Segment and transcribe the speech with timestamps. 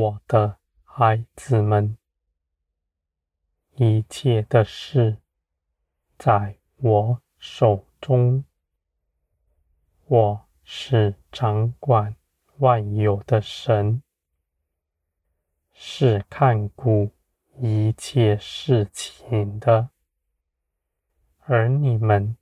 [0.00, 1.98] 我的孩子们，
[3.74, 5.18] 一切的事
[6.18, 8.42] 在我手中。
[10.06, 12.16] 我是掌管
[12.56, 14.02] 万有的神，
[15.74, 17.12] 是看顾
[17.58, 19.90] 一切事情的，
[21.40, 22.38] 而你们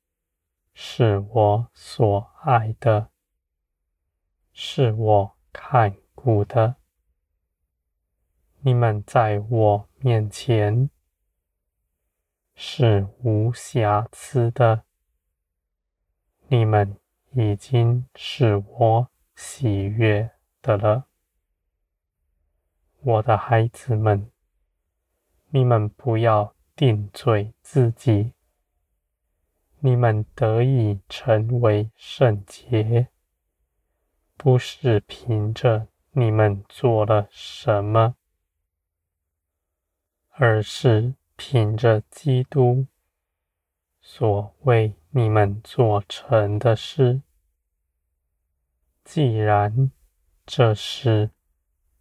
[0.73, 3.11] 是我所爱的，
[4.53, 6.77] 是我看顾的。
[8.69, 10.91] 你们在我面前
[12.55, 14.85] 是无瑕疵的，
[16.49, 16.99] 你们
[17.31, 21.07] 已经是我喜悦的了，
[23.01, 24.31] 我的孩子们，
[25.49, 28.35] 你们不要定罪自己，
[29.79, 33.09] 你们得以成为圣洁，
[34.37, 38.17] 不是凭着你们做了什么。
[40.41, 42.87] 而是凭着基督
[44.01, 47.23] 所为你们做成的事。
[49.05, 49.91] 既然
[50.47, 51.31] 这事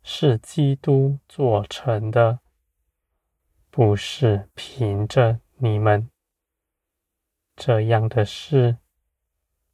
[0.03, 2.39] 是基督做成的，
[3.71, 6.07] 不是凭着你们，
[7.55, 8.77] 这样的事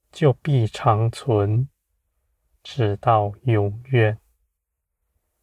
[0.09, 1.67] 就必长存，
[2.63, 4.17] 直到永远，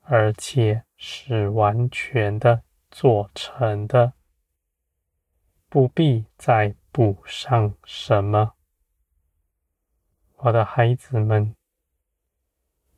[0.01, 2.63] 而且是完全的。
[2.91, 4.15] 做成的，
[5.69, 8.55] 不必再补上什么。
[10.37, 11.55] 我的孩子们，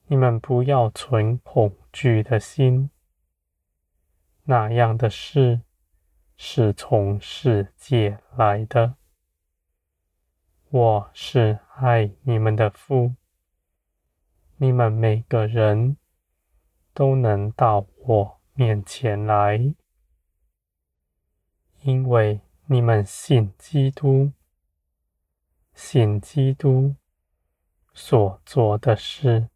[0.07, 2.91] 你们不要存恐惧的心。
[4.45, 5.61] 那样的事
[6.37, 8.97] 是从世界来的。
[10.71, 13.15] 我是爱你们的父，
[14.57, 15.97] 你们每个人
[16.95, 19.75] 都能到我面前来。
[21.85, 24.31] 因为你们信基督，
[25.75, 26.95] 信基督
[27.93, 29.49] 所做的事，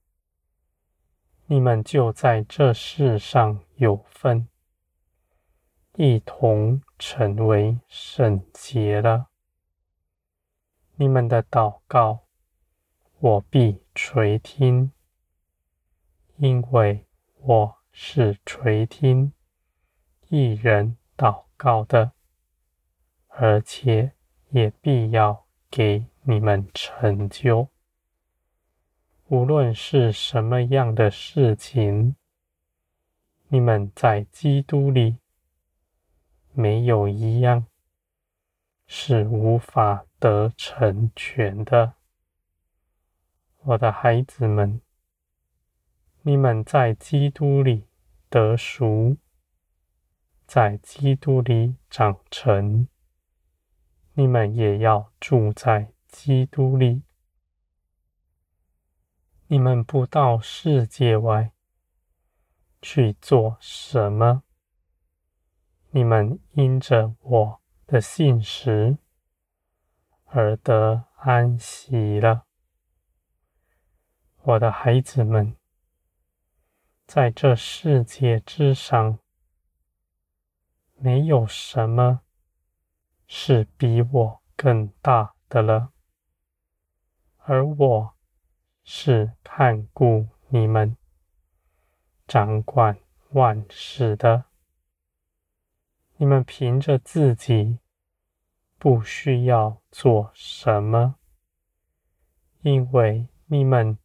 [1.46, 4.48] 你们就在这世上有份，
[5.94, 9.28] 一同成为圣洁了。
[10.96, 12.24] 你们的祷告，
[13.20, 14.90] 我必垂听，
[16.38, 17.06] 因为
[17.38, 19.32] 我是垂听
[20.28, 22.15] 一人祷告的。
[23.38, 24.12] 而且
[24.48, 27.68] 也必要给你们成就，
[29.26, 32.16] 无论是什么样的事情，
[33.48, 35.18] 你们在基督里
[36.54, 37.66] 没有一样
[38.86, 41.92] 是无法得成全的。
[43.64, 44.80] 我的孩子们，
[46.22, 47.84] 你们在基督里
[48.30, 49.18] 得熟，
[50.46, 52.88] 在基督里长成。
[54.18, 57.02] 你们也要住在基督里。
[59.48, 61.52] 你们不到世界外
[62.80, 64.42] 去做什么，
[65.90, 68.96] 你们因着我的信实
[70.24, 72.46] 而得安息了。
[74.40, 75.54] 我的孩子们，
[77.06, 79.18] 在这世界之上，
[80.94, 82.22] 没有什么。
[83.26, 85.92] 是比我更大的了，
[87.38, 88.14] 而我
[88.84, 90.96] 是看顾你们、
[92.26, 92.98] 掌管
[93.30, 94.44] 万事的。
[96.16, 97.78] 你们凭着自己
[98.78, 101.16] 不需要做什么，
[102.60, 103.98] 因为你们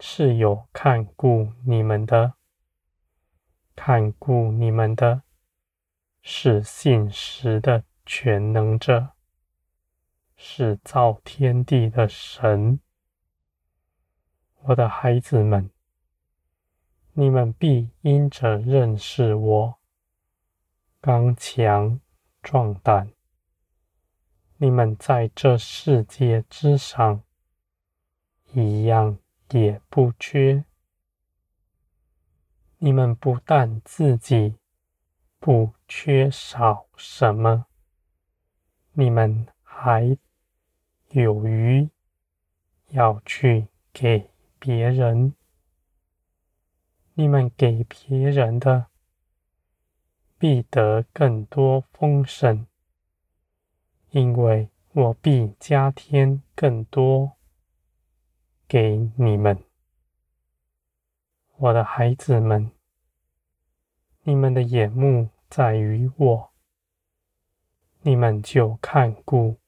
[0.00, 2.34] 是有看顾你们的，
[3.76, 5.22] 看顾你们的
[6.22, 7.84] 是信实的。
[8.04, 9.12] 全能者
[10.36, 12.80] 是造天地的神，
[14.62, 15.70] 我的孩子们，
[17.12, 19.78] 你们必因着认识我，
[21.00, 22.00] 刚强
[22.42, 23.12] 壮胆。
[24.56, 27.22] 你们在这世界之上，
[28.52, 29.18] 一样
[29.50, 30.64] 也不缺。
[32.78, 34.56] 你们不但自己
[35.38, 37.66] 不缺少什么。
[38.94, 40.18] 你们还
[41.08, 41.88] 有余
[42.88, 45.34] 要去给别人，
[47.14, 48.88] 你们给别人的
[50.38, 52.66] 必得更多丰盛，
[54.10, 57.32] 因为我必加添更多
[58.68, 59.58] 给你们。
[61.56, 62.70] 我的孩子们，
[64.24, 66.51] 你们的眼目在于我，
[68.04, 69.58] 你们就看顾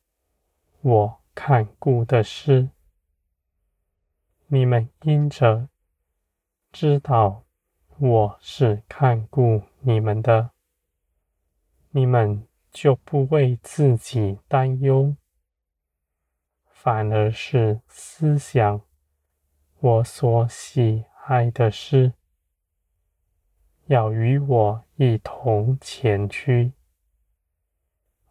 [0.80, 2.68] 我看顾的事。
[4.48, 5.68] 你们因着
[6.72, 7.44] 知道
[7.98, 10.50] 我是看顾你们的，
[11.90, 15.14] 你们就不为自己担忧，
[16.68, 18.80] 反而是思想
[19.78, 22.14] 我所喜爱的事，
[23.86, 26.72] 要与我一同前去，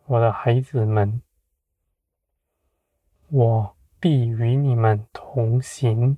[0.05, 1.21] 我的孩子们，
[3.29, 6.17] 我必与你们同行，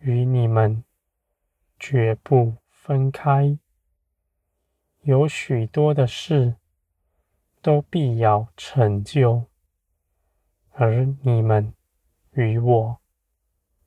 [0.00, 0.84] 与你们
[1.78, 3.58] 绝不分开。
[5.02, 6.56] 有许多的事
[7.62, 9.46] 都必要成就，
[10.72, 11.72] 而你们
[12.32, 12.98] 与我。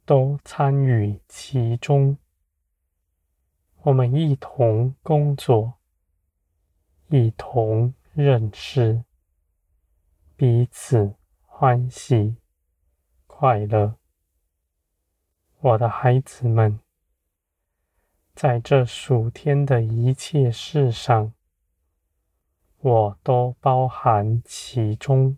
[0.06, 2.18] 都参与其中，
[3.84, 5.76] 我们一同工作，
[7.10, 9.06] 一同认识，
[10.36, 12.36] 彼此欢喜
[13.26, 13.96] 快乐。
[15.62, 16.82] 我的孩子们，
[18.36, 21.32] 在这数天的一切事上，
[22.80, 25.38] 我都包含其中，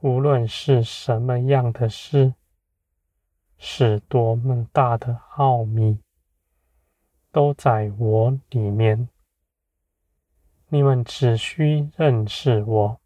[0.00, 2.32] 无论是什么样的事。
[3.58, 5.98] 是多么大的奥秘，
[7.30, 9.10] 都在我里面。
[10.72, 13.00] 你们只需认识我，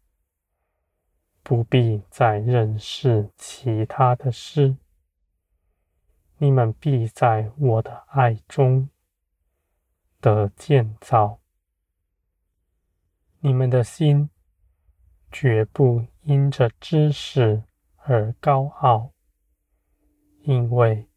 [1.41, 4.77] 不必再认识其他的事。
[6.37, 8.87] 你们必在我的爱中
[10.21, 11.39] 得建造。
[13.39, 14.29] 你们的心
[15.31, 17.63] 绝不因着知识
[17.95, 19.11] 而高傲。
[20.43, 21.09] 因为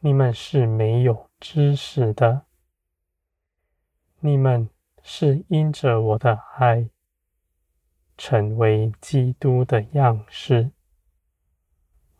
[0.00, 2.46] 你们是没有知识的，
[4.18, 4.68] 你们
[5.10, 6.90] 是因着我的爱，
[8.18, 10.70] 成为基督的样式。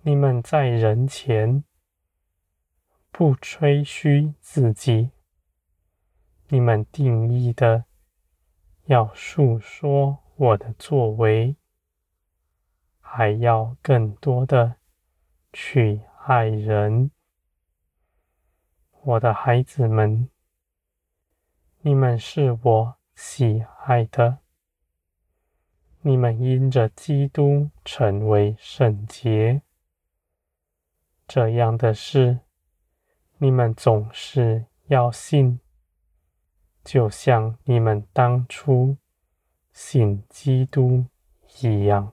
[0.00, 1.64] 你们在人前
[3.11, 5.11] 不吹嘘自己，
[6.49, 7.85] 你们定义的
[8.87, 11.56] 要述说我的作为，
[13.00, 14.76] 还要更多的
[15.52, 16.00] 去。
[16.25, 17.11] 爱人，
[19.02, 20.29] 我的孩子们，
[21.88, 24.40] 你们是我喜爱的。
[26.02, 29.62] 你们因着基督成为圣洁，
[31.26, 32.40] 这样的事，
[33.38, 35.61] 你们总是要信，
[36.85, 38.99] 就像你们当初
[39.73, 41.06] 信基督
[41.62, 42.12] 一样。